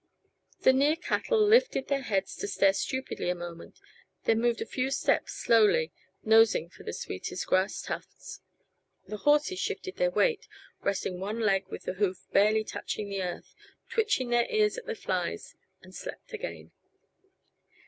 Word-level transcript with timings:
The 0.61 0.73
near 0.73 0.95
cattle 0.95 1.39
lifted 1.45 1.87
their 1.87 2.01
heads 2.01 2.35
to 2.37 2.47
stare 2.47 2.73
stupidly 2.73 3.29
a 3.29 3.35
moment, 3.35 3.79
then 4.23 4.41
moved 4.41 4.59
a 4.59 4.65
few 4.65 4.89
steps 4.89 5.33
slowly, 5.33 5.91
nosing 6.23 6.69
for 6.69 6.81
the 6.81 6.91
sweetest 6.91 7.45
grass 7.45 7.83
tufts. 7.83 8.41
The 9.07 9.17
horses 9.17 9.59
shifted 9.59 9.97
their 9.97 10.09
weight, 10.09 10.47
resting 10.81 11.19
one 11.19 11.41
leg 11.41 11.67
with 11.69 11.83
the 11.83 11.93
hoof 11.93 12.25
barely 12.33 12.63
touching 12.63 13.09
the 13.09 13.21
earth, 13.21 13.53
twitched 13.91 14.27
their 14.27 14.49
ears 14.49 14.75
at 14.79 14.87
the 14.87 14.95
flies 14.95 15.53
and 15.83 15.93
slept 15.93 16.33
again. 16.33 16.71